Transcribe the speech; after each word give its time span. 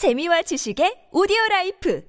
재미와 0.00 0.40
지식의 0.40 1.08
오디오 1.12 1.36
라이프 1.50 2.02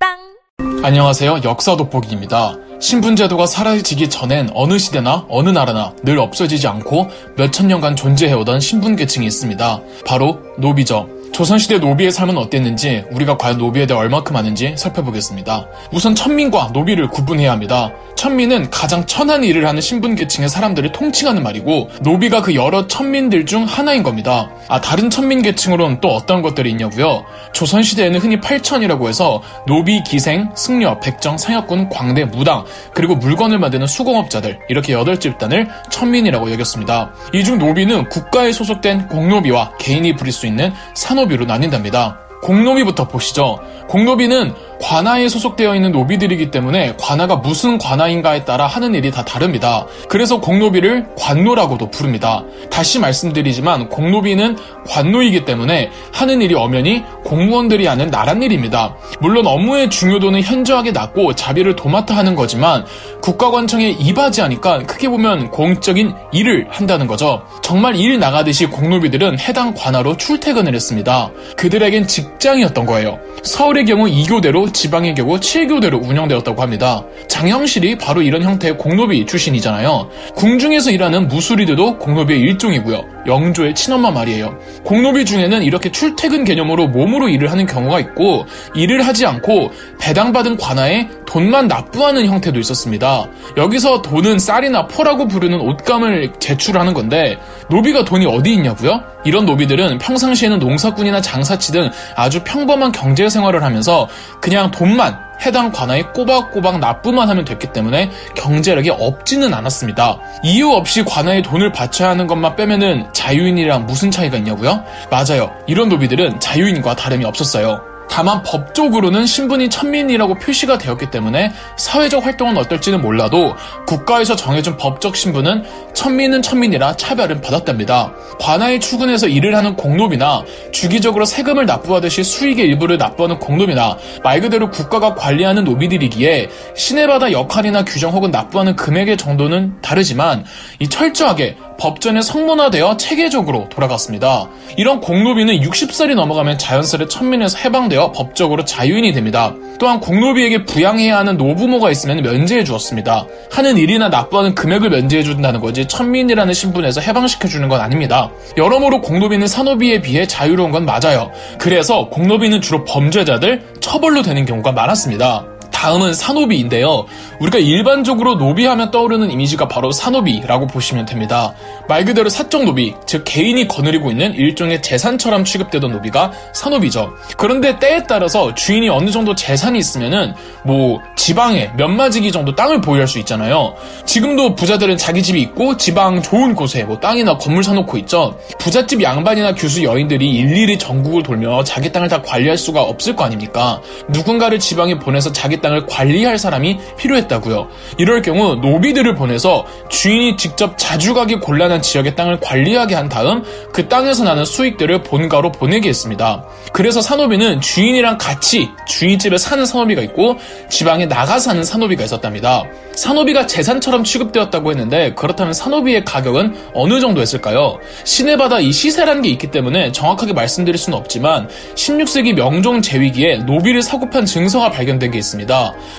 팝빵 0.00 0.82
안녕하세요. 0.82 1.42
역사 1.44 1.76
돋보기입니다. 1.76 2.56
신분제도가 2.80 3.44
사라지기 3.44 4.08
전엔 4.08 4.48
어느 4.54 4.78
시대나 4.78 5.26
어느 5.28 5.50
나라나 5.50 5.94
늘 6.04 6.20
없어지지 6.20 6.66
않고 6.66 7.08
몇천 7.36 7.68
년간 7.68 7.96
존재해오던 7.96 8.60
신분계층이 8.60 9.26
있습니다. 9.26 9.82
바로 10.06 10.40
노비죠. 10.56 11.17
조선시대 11.32 11.78
노비의 11.78 12.10
삶은 12.10 12.36
어땠는지 12.36 13.04
우리가 13.12 13.36
과연 13.36 13.58
노비에 13.58 13.86
대해 13.86 13.98
얼마큼 13.98 14.34
아는지 14.34 14.74
살펴보겠습니다. 14.76 15.66
우선 15.92 16.14
천민과 16.14 16.70
노비를 16.72 17.08
구분해야 17.08 17.52
합니다. 17.52 17.92
천민은 18.16 18.70
가장 18.70 19.06
천한 19.06 19.44
일을 19.44 19.66
하는 19.66 19.80
신분계층의 19.80 20.48
사람들을 20.48 20.90
통칭하는 20.90 21.42
말이고 21.42 21.90
노비가 22.02 22.42
그 22.42 22.54
여러 22.56 22.88
천민들 22.88 23.46
중 23.46 23.64
하나인 23.64 24.02
겁니다. 24.02 24.50
아 24.68 24.80
다른 24.80 25.10
천민계층으로는 25.10 26.00
또 26.00 26.08
어떤 26.08 26.42
것들이 26.42 26.70
있냐고요? 26.70 27.24
조선시대에는 27.52 28.18
흔히 28.18 28.40
팔천이라고 28.40 29.08
해서 29.08 29.42
노비, 29.66 30.02
기생, 30.02 30.48
승려, 30.56 30.98
백정, 30.98 31.38
상역군, 31.38 31.88
광대, 31.90 32.24
무당 32.24 32.64
그리고 32.94 33.14
물건을 33.14 33.58
만드는 33.60 33.86
수공업자들 33.86 34.58
이렇게 34.68 34.92
여덟 34.92 35.20
집단을 35.20 35.68
천민이라고 35.90 36.50
여겼습니다. 36.52 37.12
이 37.34 37.44
중 37.48 37.56
노비는 37.58 38.08
국가에 38.10 38.52
소속된 38.52 39.08
공노비와 39.08 39.72
개인이 39.78 40.14
부릴 40.16 40.32
수 40.32 40.46
있는 40.46 40.72
산 40.94 41.17
노비로 41.18 41.44
나뉜답니다. 41.44 42.20
공노비부터 42.42 43.08
보시죠. 43.08 43.58
공노비는 43.88 44.54
관아에 44.80 45.28
소속되어 45.28 45.74
있는 45.74 45.92
노비들이기 45.92 46.50
때문에 46.50 46.94
관아가 46.98 47.36
무슨 47.36 47.78
관아인가에 47.78 48.44
따라 48.44 48.66
하는 48.66 48.94
일이 48.94 49.10
다 49.10 49.24
다릅니다. 49.24 49.86
그래서 50.08 50.40
공노비를 50.40 51.06
관노라고도 51.18 51.90
부릅니다. 51.90 52.44
다시 52.70 52.98
말씀드리지만 52.98 53.88
공노비는 53.88 54.56
관노이기 54.88 55.44
때문에 55.44 55.90
하는 56.12 56.40
일이 56.40 56.54
엄연히 56.54 57.02
공무원들이 57.24 57.86
하는 57.86 58.10
나란 58.10 58.42
일입니다. 58.42 58.94
물론 59.20 59.46
업무의 59.46 59.90
중요도는 59.90 60.42
현저하게 60.42 60.92
낮고 60.92 61.34
자비를 61.34 61.76
도맡아 61.76 62.16
하는 62.16 62.34
거지만 62.34 62.84
국가관청에 63.20 63.90
이바지하니까 63.90 64.84
크게 64.84 65.08
보면 65.08 65.50
공적인 65.50 66.14
일을 66.32 66.68
한다는 66.70 67.06
거죠. 67.06 67.42
정말 67.62 67.96
일 67.96 68.18
나가듯이 68.18 68.66
공노비들은 68.66 69.38
해당 69.38 69.74
관아로 69.74 70.16
출퇴근을 70.16 70.74
했습니다. 70.74 71.30
그들에겐 71.56 72.06
직장이었던 72.06 72.86
거예요. 72.86 73.18
서울의 73.42 73.84
경우 73.84 74.06
2교대로 74.06 74.67
지방의 74.72 75.14
경우 75.14 75.36
7교대로 75.38 76.02
운영되었다고 76.02 76.62
합니다. 76.62 77.04
장영실이 77.28 77.98
바로 77.98 78.22
이런 78.22 78.42
형태의 78.42 78.78
공노비 78.78 79.26
출신이잖아요. 79.26 80.10
궁중에서 80.34 80.90
일하는 80.90 81.28
무수리들도 81.28 81.98
공노비의 81.98 82.40
일종이고요. 82.40 83.04
영조의 83.26 83.74
친엄마 83.74 84.10
말이에요. 84.10 84.58
공노비 84.84 85.24
중에는 85.24 85.62
이렇게 85.62 85.90
출퇴근 85.90 86.44
개념으로 86.44 86.88
몸으로 86.88 87.28
일을 87.28 87.50
하는 87.50 87.66
경우가 87.66 88.00
있고 88.00 88.46
일을 88.74 89.06
하지 89.06 89.26
않고 89.26 89.70
배당받은 90.00 90.56
관아에 90.56 91.08
돈만 91.26 91.68
납부하는 91.68 92.26
형태도 92.26 92.58
있었습니다. 92.58 93.26
여기서 93.56 94.02
돈은 94.02 94.38
쌀이나 94.38 94.86
포라고 94.86 95.28
부르는 95.28 95.60
옷감을 95.60 96.32
제출하는 96.40 96.94
건데 96.94 97.38
노비가 97.68 98.04
돈이 98.04 98.24
어디 98.24 98.54
있냐고요? 98.54 99.02
이런 99.24 99.44
노비들은 99.44 99.98
평상시에는 99.98 100.58
농사꾼이나 100.58 101.20
장사치 101.20 101.72
등 101.72 101.90
아주 102.16 102.42
평범한 102.44 102.92
경제 102.92 103.28
생활을 103.28 103.62
하면서 103.62 104.08
그냥 104.40 104.57
돈만 104.66 105.28
해당 105.46 105.70
관아에 105.70 106.02
꼬박꼬박 106.02 106.80
납부만 106.80 107.28
하면 107.30 107.44
됐기 107.44 107.72
때문에 107.72 108.10
경제력이 108.34 108.90
없지는 108.90 109.54
않았습니다. 109.54 110.18
이유 110.42 110.70
없이 110.70 111.04
관아에 111.04 111.42
돈을 111.42 111.72
바쳐야 111.72 112.10
하는 112.10 112.26
것만 112.26 112.56
빼면은 112.56 113.12
자유인이랑 113.12 113.86
무슨 113.86 114.10
차이가 114.10 114.36
있냐고요? 114.36 114.84
맞아요. 115.10 115.54
이런 115.66 115.88
노비들은 115.88 116.40
자유인과 116.40 116.96
다름이 116.96 117.24
없었어요. 117.24 117.80
다만 118.10 118.42
법적으로는 118.42 119.26
신분이 119.26 119.70
천민이라고 119.70 120.34
표시가 120.34 120.78
되었기 120.78 121.10
때문에 121.10 121.52
사회적 121.76 122.24
활동은 122.24 122.56
어떨지는 122.56 123.00
몰라도 123.00 123.54
국가에서 123.86 124.34
정해준 124.34 124.76
법적 124.76 125.14
신분은 125.14 125.64
천민은 125.94 126.42
천민이라 126.42 126.96
차별은 126.96 127.40
받았답니다. 127.40 128.12
관아에 128.40 128.78
출근해서 128.78 129.28
일을 129.28 129.54
하는 129.54 129.76
공노비나 129.76 130.44
주기적으로 130.72 131.24
세금을 131.24 131.66
납부하듯이 131.66 132.24
수익의 132.24 132.66
일부를 132.66 132.98
납부하는 132.98 133.38
공노비나 133.38 133.98
말 134.22 134.40
그대로 134.40 134.70
국가가 134.70 135.14
관리하는 135.14 135.64
노비들이기에 135.64 136.48
시내바다 136.76 137.32
역할이나 137.32 137.84
규정 137.84 138.12
혹은 138.12 138.30
납부하는 138.30 138.76
금액의 138.76 139.16
정도는 139.16 139.74
다르지만 139.82 140.44
이 140.78 140.88
철저하게 140.88 141.56
법전에 141.78 142.22
성문화되어 142.22 142.96
체계적으로 142.96 143.68
돌아갔습니다. 143.70 144.48
이런 144.76 145.00
공노비는 145.00 145.60
60살이 145.60 146.14
넘어가면 146.14 146.58
자연스레 146.58 147.06
천민에서 147.06 147.58
해방되어 147.58 148.12
법적으로 148.12 148.64
자유인이 148.64 149.12
됩니다. 149.12 149.54
또한 149.78 150.00
공노비에게 150.00 150.64
부양해야 150.64 151.16
하는 151.18 151.36
노부모가 151.36 151.90
있으면 151.92 152.22
면제해 152.22 152.64
주었습니다. 152.64 153.26
하는 153.52 153.78
일이나 153.78 154.08
납부하는 154.08 154.56
금액을 154.56 154.90
면제해 154.90 155.22
준다는 155.22 155.60
거지 155.60 155.86
천민이라는 155.86 156.52
신분에서 156.52 157.00
해방시켜 157.00 157.46
주는 157.46 157.68
건 157.68 157.80
아닙니다. 157.80 158.30
여러모로 158.56 159.00
공노비는 159.00 159.46
산노비에 159.46 160.02
비해 160.02 160.26
자유로운 160.26 160.72
건 160.72 160.84
맞아요. 160.84 161.30
그래서 161.58 162.08
공노비는 162.08 162.60
주로 162.60 162.84
범죄자들 162.84 163.62
처벌로 163.80 164.22
되는 164.22 164.44
경우가 164.44 164.72
많았습니다. 164.72 165.57
다음은 165.70 166.14
산노비인데요. 166.14 167.06
우리가 167.40 167.58
일반적으로 167.58 168.34
노비하면 168.34 168.90
떠오르는 168.90 169.30
이미지가 169.30 169.68
바로 169.68 169.92
산노비라고 169.92 170.66
보시면 170.66 171.06
됩니다. 171.06 171.52
말 171.88 172.04
그대로 172.04 172.28
사적 172.28 172.64
노비, 172.64 172.94
즉 173.06 173.22
개인이 173.24 173.68
거느리고 173.68 174.10
있는 174.10 174.34
일종의 174.34 174.82
재산처럼 174.82 175.44
취급되던 175.44 175.92
노비가 175.92 176.32
산노비죠. 176.52 177.12
그런데 177.36 177.78
때에 177.78 178.02
따라서 178.08 178.54
주인이 178.54 178.88
어느 178.88 179.10
정도 179.10 179.34
재산이 179.34 179.78
있으면은 179.78 180.34
뭐 180.64 181.00
지방에 181.16 181.70
몇 181.76 181.88
마지기 181.88 182.32
정도 182.32 182.54
땅을 182.54 182.80
보유할 182.80 183.06
수 183.06 183.18
있잖아요. 183.20 183.74
지금도 184.04 184.54
부자들은 184.56 184.96
자기 184.96 185.22
집이 185.22 185.40
있고 185.42 185.76
지방 185.76 186.22
좋은 186.22 186.54
곳에 186.54 186.84
뭐 186.84 186.98
땅이나 186.98 187.38
건물 187.38 187.62
사놓고 187.62 187.96
있죠. 187.98 188.36
부잣집 188.58 189.02
양반이나 189.02 189.54
교수 189.54 189.84
여인들이 189.84 190.28
일일이 190.28 190.78
전국을 190.78 191.22
돌며 191.22 191.62
자기 191.62 191.92
땅을 191.92 192.08
다 192.08 192.22
관리할 192.22 192.58
수가 192.58 192.82
없을 192.82 193.14
거 193.14 193.24
아닙니까? 193.24 193.80
누군가를 194.08 194.58
지방에 194.58 194.98
보내서 194.98 195.32
자기 195.32 195.57
땅을 195.60 195.86
관리할 195.86 196.38
사람이 196.38 196.78
필요했다고요. 196.96 197.68
이럴 197.98 198.22
경우 198.22 198.56
노비들을 198.56 199.14
보내서 199.14 199.66
주인이 199.88 200.36
직접 200.36 200.74
자주 200.76 201.14
가기 201.14 201.36
곤란한 201.36 201.82
지역의 201.82 202.14
땅을 202.14 202.40
관리하게 202.40 202.94
한 202.94 203.08
다음 203.08 203.42
그 203.72 203.88
땅에서 203.88 204.24
나는 204.24 204.44
수익들을 204.44 205.02
본가로 205.02 205.52
보내게 205.52 205.88
했습니다. 205.88 206.44
그래서 206.72 207.00
산노비는 207.00 207.60
주인이랑 207.60 208.18
같이 208.18 208.68
주인 208.86 209.18
집에 209.18 209.38
사는 209.38 209.64
산노비가 209.64 210.02
있고 210.02 210.36
지방에 210.68 211.06
나가 211.06 211.38
사는 211.38 211.62
산노비가 211.64 212.04
있었답니다. 212.04 212.64
산노비가 212.94 213.46
재산처럼 213.46 214.02
취급되었다고 214.02 214.70
했는데 214.70 215.14
그렇다면 215.14 215.52
산노비의 215.54 216.04
가격은 216.04 216.56
어느 216.74 217.00
정도 217.00 217.20
였을까요? 217.20 217.78
시내바다 218.04 218.60
이 218.60 218.72
시세라는 218.72 219.22
게 219.22 219.28
있기 219.30 219.50
때문에 219.50 219.92
정확하게 219.92 220.32
말씀드릴 220.32 220.78
수는 220.78 220.98
없지만 220.98 221.48
16세기 221.76 222.34
명종 222.34 222.82
제위기에 222.82 223.38
노비를 223.38 223.82
사고판 223.82 224.26
증서가 224.26 224.70
발견된 224.70 225.12
게 225.12 225.18
있습니다. 225.18 225.47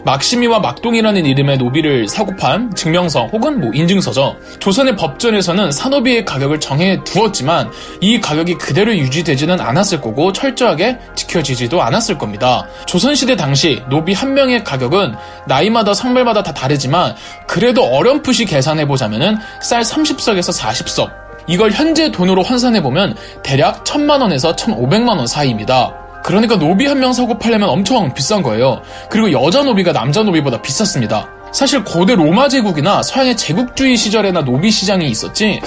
막시미와 0.05 0.59
막동이라는 0.59 1.25
이름의 1.25 1.57
노비를 1.57 2.07
사고판 2.07 2.75
증명서 2.75 3.27
혹은 3.27 3.59
뭐 3.59 3.71
인증서죠. 3.73 4.35
조선의 4.59 4.95
법전에서는 4.95 5.71
산노비의 5.71 6.25
가격을 6.25 6.59
정해 6.59 7.03
두었지만 7.03 7.71
이 8.01 8.21
가격이 8.21 8.55
그대로 8.55 8.95
유지되지는 8.95 9.59
않았을 9.59 10.01
거고 10.01 10.31
철저하게 10.31 10.99
지켜지지도 11.15 11.81
않았을 11.81 12.17
겁니다. 12.17 12.65
조선시대 12.85 13.35
당시 13.35 13.81
노비 13.89 14.13
한 14.13 14.33
명의 14.33 14.63
가격은 14.63 15.15
나이마다 15.47 15.93
성별마다 15.93 16.43
다 16.43 16.53
다르지만 16.53 17.15
그래도 17.47 17.83
어렴풋이 17.83 18.45
계산해 18.45 18.87
보자면은 18.87 19.37
쌀 19.61 19.81
30석에서 19.81 20.57
40석 20.57 21.09
이걸 21.47 21.71
현재 21.71 22.11
돈으로 22.11 22.43
환산해 22.43 22.83
보면 22.83 23.15
대략 23.43 23.83
1000만 23.83 24.21
원에서 24.21 24.55
1,500만 24.55 25.17
원 25.17 25.25
사이입니다. 25.25 25.98
그러니까 26.23 26.57
노비 26.57 26.85
한 26.85 26.99
명 26.99 27.13
사고 27.13 27.37
팔려면 27.39 27.69
엄청 27.69 28.13
비싼 28.13 28.43
거예요. 28.43 28.81
그리고 29.09 29.31
여자 29.31 29.63
노비가 29.63 29.93
남자 29.93 30.21
노비보다 30.21 30.61
비쌌습니다. 30.61 31.29
사실 31.51 31.83
고대 31.83 32.13
로마 32.13 32.47
제국이나 32.47 33.01
서양의 33.01 33.35
제국주의 33.35 33.97
시절에나 33.97 34.43
노비 34.45 34.69
시장이 34.69 35.09
있었지 35.09 35.59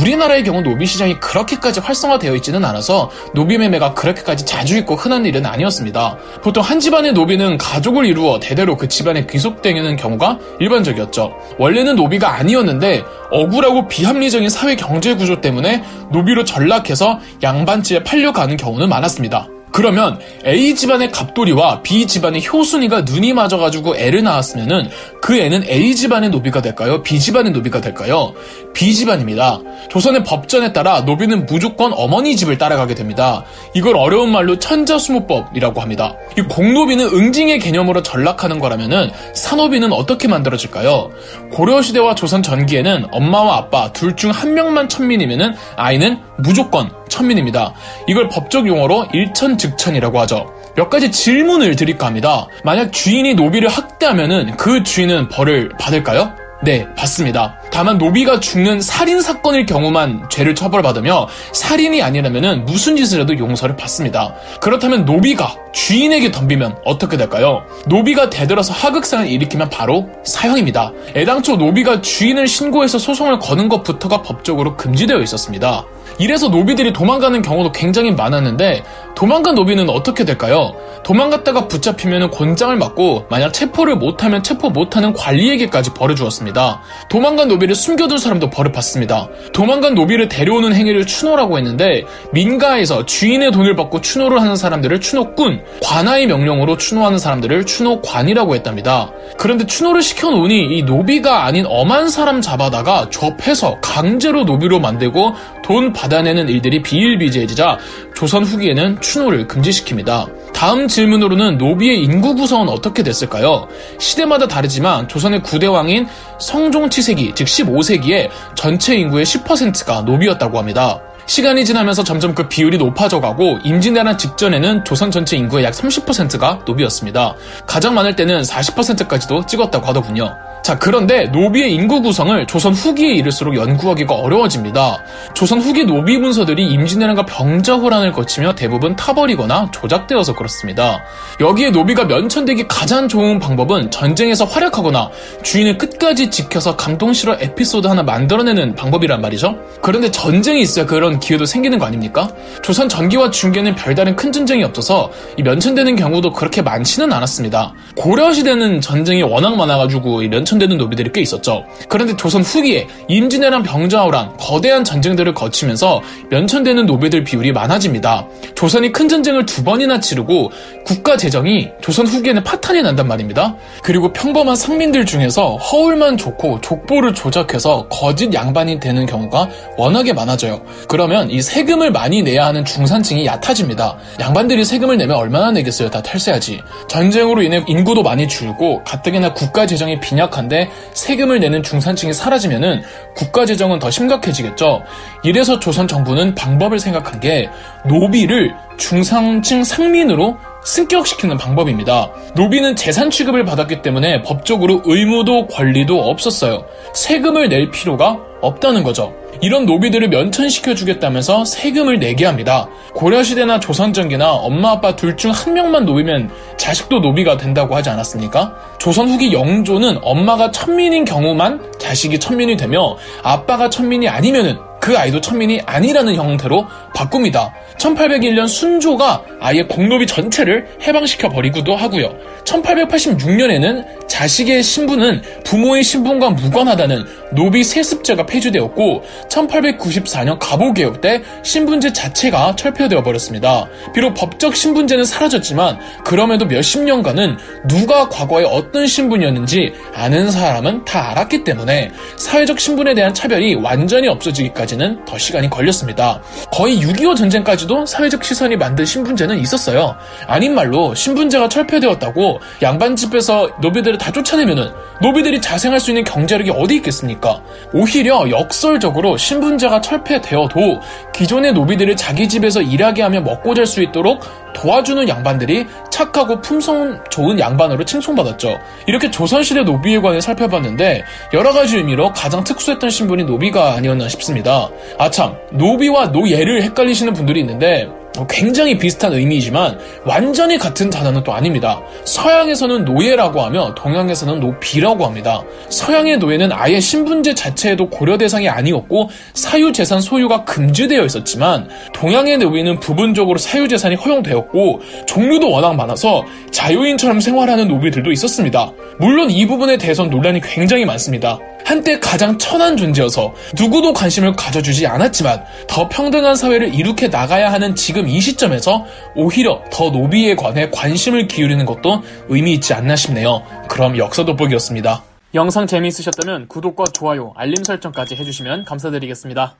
우리나라의 0.00 0.42
경우 0.42 0.62
노비 0.62 0.84
시장이 0.84 1.20
그렇게까지 1.20 1.78
활성화되어 1.78 2.34
있지는 2.36 2.64
않아서 2.64 3.08
노비 3.34 3.56
매매가 3.56 3.94
그렇게까지 3.94 4.46
자주 4.46 4.76
있고 4.78 4.96
흔한 4.96 5.26
일은 5.26 5.46
아니었습니다. 5.46 6.16
보통 6.42 6.64
한 6.64 6.80
집안의 6.80 7.12
노비는 7.12 7.56
가족을 7.58 8.06
이루어 8.06 8.40
대대로 8.40 8.76
그 8.76 8.88
집안에 8.88 9.26
귀속되는 9.26 9.94
경우가 9.94 10.38
일반적이었죠. 10.58 11.32
원래는 11.58 11.94
노비가 11.94 12.34
아니었는데 12.34 13.04
억울하고 13.30 13.86
비합리적인 13.86 14.48
사회 14.48 14.74
경제 14.74 15.14
구조 15.14 15.40
때문에 15.40 15.84
노비로 16.10 16.44
전락해서 16.44 17.20
양반집에 17.44 18.02
팔려가는 18.02 18.56
경우는 18.56 18.88
많았습니다. 18.88 19.46
그러면 19.72 20.18
A 20.46 20.74
집안의 20.74 21.12
갑돌이와 21.12 21.82
B 21.82 22.06
집안의 22.06 22.46
효순이가 22.46 23.02
눈이 23.02 23.32
맞아가지고 23.32 23.96
애를 23.96 24.22
낳았으면은 24.22 24.88
그 25.20 25.36
애는 25.38 25.64
A 25.68 25.94
집안의 25.94 26.30
노비가 26.30 26.60
될까요? 26.62 27.02
B 27.02 27.18
집안의 27.20 27.52
노비가 27.52 27.80
될까요? 27.80 28.34
B 28.74 28.94
집안입니다. 28.94 29.60
조선의 29.90 30.24
법전에 30.24 30.72
따라 30.72 31.00
노비는 31.02 31.46
무조건 31.46 31.92
어머니 31.94 32.36
집을 32.36 32.58
따라가게 32.58 32.94
됩니다. 32.94 33.44
이걸 33.74 33.96
어려운 33.96 34.30
말로 34.30 34.58
천자수모법이라고 34.58 35.80
합니다. 35.80 36.14
이 36.36 36.42
공노비는 36.42 37.06
응징의 37.06 37.58
개념으로 37.60 38.02
전락하는 38.02 38.58
거라면은 38.60 39.10
산노비는 39.34 39.92
어떻게 39.92 40.28
만들어질까요? 40.28 41.10
고려시대와 41.52 42.14
조선 42.14 42.42
전기에는 42.42 43.06
엄마와 43.10 43.56
아빠 43.56 43.92
둘 43.92 44.14
중 44.16 44.28
한 44.30 44.52
명만 44.54 44.88
천민이면은 44.88 45.54
아이는 45.76 46.18
무조건 46.38 46.90
천민입니다. 47.08 47.74
이걸 48.06 48.28
법적 48.28 48.66
용어로 48.66 49.08
일천즉천이라고 49.12 50.20
하죠. 50.20 50.52
몇 50.76 50.88
가지 50.88 51.10
질문을 51.10 51.76
드릴까 51.76 52.06
합니다. 52.06 52.46
만약 52.64 52.92
주인이 52.92 53.34
노비를 53.34 53.68
학대하면은 53.68 54.56
그 54.56 54.82
주인은 54.82 55.28
벌을 55.28 55.70
받을까요? 55.78 56.32
네, 56.60 56.86
받습니다. 56.96 57.54
다만 57.70 57.98
노비가 57.98 58.40
죽는 58.40 58.80
살인 58.80 59.20
사건일 59.20 59.64
경우만 59.64 60.28
죄를 60.28 60.56
처벌받으며 60.56 61.28
살인이 61.52 62.02
아니라면 62.02 62.64
무슨 62.64 62.96
짓을 62.96 63.20
해도 63.20 63.38
용서를 63.38 63.76
받습니다. 63.76 64.34
그렇다면 64.60 65.04
노비가 65.04 65.54
주인에게 65.72 66.32
덤비면 66.32 66.78
어떻게 66.84 67.16
될까요? 67.16 67.62
노비가 67.86 68.28
대들어서 68.28 68.72
하극상을 68.72 69.28
일으키면 69.28 69.70
바로 69.70 70.08
사형입니다. 70.24 70.92
애당초 71.14 71.56
노비가 71.56 72.00
주인을 72.00 72.48
신고해서 72.48 72.98
소송을 72.98 73.38
거는 73.38 73.68
것부터가 73.68 74.22
법적으로 74.22 74.76
금지되어 74.76 75.20
있었습니다. 75.20 75.84
이래서 76.18 76.48
노비들이 76.48 76.92
도망가는 76.92 77.42
경우도 77.42 77.72
굉장히 77.72 78.10
많았는데 78.12 78.84
도망간 79.14 79.56
노비는 79.56 79.90
어떻게 79.90 80.24
될까요? 80.24 80.74
도망갔다가 81.02 81.66
붙잡히면 81.66 82.30
곤장을 82.30 82.76
맞고 82.76 83.26
만약 83.28 83.52
체포를 83.52 83.96
못하면 83.96 84.44
체포 84.44 84.70
못하는 84.70 85.12
관리에게까지 85.12 85.94
벌을 85.94 86.14
주었습니다. 86.14 86.82
도망간 87.08 87.48
노비를 87.48 87.74
숨겨둔 87.74 88.18
사람도 88.18 88.50
벌을 88.50 88.70
받습니다. 88.70 89.28
도망간 89.52 89.94
노비를 89.94 90.28
데려오는 90.28 90.72
행위를 90.72 91.04
추노라고 91.04 91.58
했는데 91.58 92.04
민가에서 92.32 93.06
주인의 93.06 93.50
돈을 93.50 93.74
받고 93.74 94.02
추노를 94.02 94.40
하는 94.40 94.54
사람들을 94.54 95.00
추노꾼, 95.00 95.62
관아의 95.82 96.26
명령으로 96.26 96.76
추노하는 96.76 97.18
사람들을 97.18 97.64
추노관이라고 97.64 98.54
했답니다. 98.54 99.10
그런데 99.36 99.66
추노를 99.66 100.02
시켜놓으니 100.02 100.78
이 100.78 100.82
노비가 100.82 101.44
아닌 101.44 101.64
엄한 101.66 102.08
사람 102.08 102.40
잡아다가 102.40 103.08
줘패서 103.10 103.78
강제로 103.80 104.44
노비로 104.44 104.78
만들고 104.78 105.34
돈 105.64 105.92
받아내는 105.98 106.48
일들이 106.48 106.80
비일비재해지자 106.80 107.78
조선 108.14 108.44
후기에는 108.44 109.00
추노를 109.00 109.48
금지시킵니다. 109.48 110.52
다음 110.52 110.86
질문으로는 110.86 111.58
노비의 111.58 112.02
인구 112.02 112.36
구성은 112.36 112.68
어떻게 112.68 113.02
됐을까요? 113.02 113.66
시대마다 113.98 114.46
다르지만 114.46 115.08
조선의 115.08 115.40
9대 115.40 115.72
왕인 115.72 116.06
성종 116.40 116.90
치세기, 116.90 117.32
즉 117.34 117.44
15세기에 117.46 118.30
전체 118.54 118.94
인구의 118.96 119.24
10%가 119.24 120.02
노비였다고 120.02 120.58
합니다. 120.58 121.00
시간이 121.26 121.64
지나면서 121.64 122.04
점점 122.04 122.34
그 122.34 122.48
비율이 122.48 122.78
높아져 122.78 123.20
가고 123.20 123.58
임진왜란 123.62 124.16
직전에는 124.16 124.84
조선 124.84 125.10
전체 125.10 125.36
인구의 125.36 125.64
약 125.64 125.74
30%가 125.74 126.60
노비였습니다. 126.64 127.34
가장 127.66 127.94
많을 127.94 128.16
때는 128.16 128.40
40%까지도 128.42 129.44
찍었다고 129.44 129.84
하더군요. 129.84 130.34
자, 130.62 130.78
그런데 130.78 131.24
노비의 131.28 131.72
인구 131.72 132.02
구성을 132.02 132.46
조선 132.46 132.74
후기에 132.74 133.14
이를수록 133.14 133.56
연구하기가 133.56 134.14
어려워집니다. 134.14 134.98
조선 135.32 135.60
후기 135.60 135.84
노비 135.84 136.18
문서들이 136.18 136.66
임진왜란과 136.66 137.24
병자호란을 137.24 138.12
거치며 138.12 138.54
대부분 138.54 138.94
타버리거나 138.94 139.70
조작되어서 139.70 140.34
그렇습니다. 140.34 141.02
여기에 141.40 141.70
노비가 141.70 142.04
면천되기 142.04 142.68
가장 142.68 143.08
좋은 143.08 143.38
방법은 143.38 143.90
전쟁에서 143.90 144.44
활약하거나 144.44 145.08
주인을 145.42 145.78
끝까지 145.78 146.30
지켜서 146.30 146.76
감동실화 146.76 147.38
에피소드 147.40 147.86
하나 147.86 148.02
만들어내는 148.02 148.74
방법이란 148.74 149.22
말이죠. 149.22 149.56
그런데 149.80 150.10
전쟁이 150.10 150.60
있어야 150.60 150.84
그런 150.84 151.18
기회도 151.18 151.46
생기는 151.46 151.78
거 151.78 151.86
아닙니까? 151.86 152.28
조선 152.62 152.90
전기와 152.90 153.30
중계는 153.30 153.74
별다른 153.74 154.16
큰 154.16 154.32
전쟁이 154.32 154.64
없어서 154.64 155.10
이 155.38 155.42
면천되는 155.42 155.96
경우도 155.96 156.32
그렇게 156.32 156.60
많지는 156.60 157.10
않았습니다. 157.10 157.72
고려시대는 157.96 158.82
전쟁이 158.82 159.22
워낙 159.22 159.56
많아가지고 159.56 160.22
이 160.22 160.28
면천 160.28 160.57
되는 160.58 160.76
노비들이 160.76 161.10
꽤 161.12 161.20
있었죠. 161.20 161.64
그런데 161.88 162.16
조선 162.16 162.42
후기에 162.42 162.86
임진왜란 163.08 163.62
병자호란 163.62 164.36
거대한 164.38 164.84
전쟁들을 164.84 165.34
거치면서 165.34 166.02
면천되는 166.30 166.86
노비들 166.86 167.24
비율이 167.24 167.52
많아집니다. 167.52 168.26
조선이 168.54 168.92
큰 168.92 169.08
전쟁을 169.08 169.46
두 169.46 169.64
번이나 169.64 170.00
치르고 170.00 170.50
국가 170.84 171.16
재정이 171.16 171.68
조선 171.80 172.06
후기에는 172.06 172.44
파탄이 172.44 172.82
난단 172.82 173.08
말입니다. 173.08 173.56
그리고 173.82 174.12
평범한 174.12 174.56
상민들 174.56 175.06
중에서 175.06 175.56
허울만 175.56 176.16
좋고 176.16 176.60
족보를 176.60 177.14
조작해서 177.14 177.88
거짓 177.88 178.32
양반이 178.32 178.80
되는 178.80 179.06
경우가 179.06 179.48
워낙에 179.76 180.12
많아져요. 180.12 180.62
그러면 180.88 181.30
이 181.30 181.42
세금을 181.42 181.90
많이 181.92 182.22
내야 182.22 182.46
하는 182.46 182.64
중산층이 182.64 183.26
얕아집니다. 183.26 183.96
양반들이 184.20 184.64
세금을 184.64 184.96
내면 184.96 185.16
얼마나 185.16 185.50
내겠어요? 185.50 185.90
다 185.90 186.02
탈세하지. 186.02 186.60
전쟁으로 186.88 187.42
인해 187.42 187.62
인구도 187.66 188.02
많이 188.02 188.28
줄고 188.28 188.82
가뜩이나 188.84 189.32
국가 189.34 189.66
재정이 189.66 190.00
빈약한 190.00 190.37
데 190.46 190.70
세금을 190.92 191.40
내는 191.40 191.64
중산층이 191.64 192.12
사라지면은 192.12 192.82
국가 193.16 193.44
재정은 193.44 193.80
더 193.80 193.90
심각해지겠죠. 193.90 194.82
이래서 195.24 195.58
조선 195.58 195.88
정부는 195.88 196.36
방법을 196.36 196.78
생각한 196.78 197.18
게 197.18 197.50
노비를 197.86 198.54
중상층 198.76 199.64
상민으로 199.64 200.38
승격시키는 200.68 201.38
방법입니다. 201.38 202.10
노비는 202.34 202.76
재산 202.76 203.10
취급을 203.10 203.44
받았기 203.46 203.80
때문에 203.80 204.22
법적으로 204.22 204.82
의무도 204.84 205.46
권리도 205.46 205.98
없었어요. 206.10 206.64
세금을 206.94 207.48
낼 207.48 207.70
필요가 207.70 208.18
없다는 208.42 208.82
거죠. 208.84 209.14
이런 209.40 209.66
노비들을 209.66 210.08
면천시켜 210.08 210.74
주겠다면서 210.74 211.44
세금을 211.44 211.98
내게 211.98 212.26
합니다. 212.26 212.68
고려시대나 212.94 213.60
조선전기나 213.60 214.30
엄마 214.32 214.72
아빠 214.72 214.94
둘 214.94 215.16
중 215.16 215.30
한 215.30 215.54
명만 215.54 215.84
노비면 215.86 216.30
자식도 216.56 217.00
노비가 217.00 217.36
된다고 217.36 217.74
하지 217.74 217.88
않았습니까? 217.90 218.54
조선 218.78 219.08
후기 219.08 219.32
영조는 219.32 219.98
엄마가 220.02 220.50
천민인 220.50 221.04
경우만 221.04 221.72
자식이 221.78 222.18
천민이 222.20 222.56
되며 222.56 222.96
아빠가 223.22 223.70
천민이 223.70 224.08
아니면은 224.08 224.58
그 224.80 224.96
아이도 224.96 225.20
천민이 225.20 225.62
아니라는 225.66 226.14
형태로 226.14 226.66
바꿉니다. 226.94 227.52
1801년 227.78 228.48
순조가 228.48 229.22
아예 229.40 229.62
공노비 229.62 230.06
전체를 230.06 230.68
해방시켜 230.82 231.28
버리기도 231.28 231.76
하고요. 231.76 232.14
1886년에는 232.44 233.84
자식의 234.08 234.62
신분은 234.62 235.22
부모의 235.44 235.84
신분과 235.84 236.30
무관하다는 236.30 237.04
노비 237.32 237.62
세습제가 237.62 238.26
폐지되었고 238.26 239.04
1894년 239.28 240.38
갑오개혁 240.40 241.00
때 241.00 241.22
신분제 241.42 241.92
자체가 241.92 242.56
철폐되어 242.56 243.02
버렸습니다. 243.02 243.66
비록 243.94 244.14
법적 244.14 244.56
신분제는 244.56 245.04
사라졌지만 245.04 245.78
그럼에도 246.04 246.46
몇십 246.46 246.82
년간은 246.82 247.36
누가 247.68 248.08
과거에 248.08 248.44
어떤 248.44 248.86
신분이었는지 248.86 249.72
아는 249.94 250.30
사람은 250.30 250.84
다 250.84 251.10
알았기 251.10 251.44
때문에 251.44 251.92
사회적 252.16 252.58
신분에 252.58 252.94
대한 252.94 253.12
차별이 253.12 253.54
완전히 253.54 254.08
없어지기까지는 254.08 255.04
더 255.04 255.18
시간이 255.18 255.50
걸렸습니다. 255.50 256.22
거의 256.50 256.80
6.25 256.80 257.16
전쟁까지도 257.16 257.86
사회적 257.86 258.24
시선이 258.24 258.56
만든 258.56 258.84
신분제는 258.84 259.38
있었어요. 259.38 259.96
아닌 260.26 260.54
말로 260.54 260.94
신분제가 260.94 261.48
철폐되었다고 261.48 262.40
양반 262.62 262.96
집에서 262.96 263.50
노비들을 263.60 263.97
다 263.98 264.10
쫓아내면은 264.10 264.70
노비들이 265.00 265.40
자생할 265.40 265.78
수 265.80 265.90
있는 265.90 266.04
경제력이 266.04 266.50
어디 266.50 266.76
있겠습니까? 266.76 267.40
오히려 267.72 268.28
역설적으로 268.30 269.16
신분제가 269.16 269.80
철폐되어도 269.80 270.80
기존의 271.14 271.52
노비들을 271.52 271.96
자기 271.96 272.28
집에서 272.28 272.62
일하게 272.62 273.02
하며 273.02 273.20
먹고 273.20 273.54
잘 273.54 273.66
수 273.66 273.82
있도록 273.82 274.20
도와주는 274.54 275.08
양반들이 275.08 275.66
착하고 275.90 276.40
품성 276.40 277.04
좋은 277.10 277.38
양반으로 277.38 277.84
칭송받았죠. 277.84 278.58
이렇게 278.86 279.10
조선시대 279.10 279.62
노비에 279.62 280.00
관해 280.00 280.20
살펴봤는데 280.20 281.04
여러 281.34 281.52
가지 281.52 281.76
의미로 281.76 282.12
가장 282.12 282.42
특수했던 282.42 282.88
신분이 282.90 283.24
노비가 283.24 283.74
아니었나 283.74 284.08
싶습니다. 284.08 284.68
아참, 284.98 285.36
노비와 285.52 286.06
노예를 286.06 286.62
헷갈리시는 286.62 287.12
분들이 287.12 287.40
있는데 287.40 287.88
굉장히 288.26 288.78
비슷한 288.78 289.12
의미이지만 289.12 289.78
완전히 290.04 290.58
같은 290.58 290.90
단어는 290.90 291.22
또 291.24 291.32
아닙니다. 291.32 291.80
서양에서는 292.04 292.84
노예라고 292.84 293.40
하며 293.40 293.74
동양에서는 293.74 294.40
노비라고 294.40 295.06
합니다. 295.06 295.42
서양의 295.68 296.18
노예는 296.18 296.50
아예 296.52 296.80
신분제 296.80 297.34
자체에도 297.34 297.88
고려 297.88 298.18
대상이 298.18 298.48
아니었고 298.48 299.10
사유재산 299.34 300.00
소유가 300.00 300.44
금지되어 300.44 301.04
있었지만 301.04 301.68
동양의 301.92 302.38
노비는 302.38 302.80
부분적으로 302.80 303.38
사유재산이 303.38 303.96
허용되었고 303.96 304.80
종류도 305.06 305.50
워낙 305.50 305.74
많아서 305.74 306.24
자유인처럼 306.50 307.20
생활하는 307.20 307.68
노비들도 307.68 308.10
있었습니다. 308.12 308.72
물론 308.98 309.30
이 309.30 309.46
부분에 309.46 309.76
대해선 309.76 310.10
논란이 310.10 310.40
굉장히 310.40 310.84
많습니다. 310.84 311.38
한때 311.68 312.00
가장 312.00 312.38
천한 312.38 312.78
존재여서 312.78 313.34
누구도 313.54 313.92
관심을 313.92 314.32
가져주지 314.32 314.86
않았지만 314.86 315.44
더 315.66 315.86
평등한 315.86 316.34
사회를 316.34 316.74
이룩해 316.74 317.08
나가야 317.08 317.52
하는 317.52 317.74
지금 317.74 318.08
이 318.08 318.22
시점에서 318.22 318.86
오히려 319.14 319.62
더 319.70 319.90
노비에 319.90 320.34
관해 320.34 320.70
관심을 320.70 321.28
기울이는 321.28 321.66
것도 321.66 322.02
의미 322.30 322.54
있지 322.54 322.72
않나 322.72 322.96
싶네요. 322.96 323.42
그럼 323.68 323.98
역사 323.98 324.24
돋보기였습니다. 324.24 325.02
영상 325.34 325.66
재미있으셨다면 325.66 326.48
구독과 326.48 326.84
좋아요, 326.94 327.34
알림 327.36 327.62
설정까지 327.62 328.16
해주시면 328.16 328.64
감사드리겠습니다. 328.64 329.56